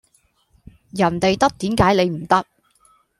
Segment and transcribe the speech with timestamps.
[0.95, 2.43] 人哋得點解你唔得